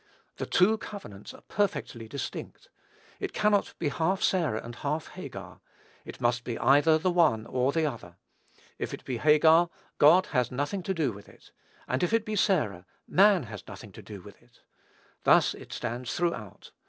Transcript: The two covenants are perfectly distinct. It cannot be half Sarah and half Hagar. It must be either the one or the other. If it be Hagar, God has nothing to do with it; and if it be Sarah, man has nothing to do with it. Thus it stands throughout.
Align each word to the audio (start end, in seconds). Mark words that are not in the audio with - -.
The 0.37 0.47
two 0.47 0.79
covenants 0.79 1.31
are 1.31 1.43
perfectly 1.43 2.07
distinct. 2.07 2.69
It 3.19 3.33
cannot 3.33 3.75
be 3.77 3.89
half 3.89 4.23
Sarah 4.23 4.59
and 4.63 4.73
half 4.77 5.09
Hagar. 5.09 5.61
It 6.05 6.19
must 6.19 6.43
be 6.43 6.57
either 6.57 6.97
the 6.97 7.11
one 7.11 7.45
or 7.45 7.71
the 7.71 7.85
other. 7.85 8.15
If 8.79 8.95
it 8.95 9.05
be 9.05 9.17
Hagar, 9.19 9.69
God 9.99 10.25
has 10.33 10.49
nothing 10.51 10.81
to 10.81 10.95
do 10.95 11.11
with 11.11 11.29
it; 11.29 11.51
and 11.87 12.01
if 12.01 12.13
it 12.13 12.25
be 12.25 12.35
Sarah, 12.35 12.87
man 13.07 13.43
has 13.43 13.67
nothing 13.67 13.91
to 13.91 14.01
do 14.01 14.23
with 14.23 14.41
it. 14.41 14.61
Thus 15.23 15.53
it 15.53 15.71
stands 15.71 16.15
throughout. 16.15 16.71